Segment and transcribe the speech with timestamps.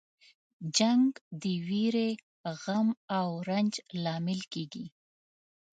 [0.77, 1.09] جنګ
[1.41, 2.09] د ویرې،
[2.61, 3.73] غم او رنج
[4.03, 4.85] لامل کیږي.